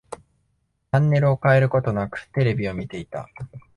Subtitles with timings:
[0.11, 3.29] チャンネルを変えることなく、テレビを見ていた。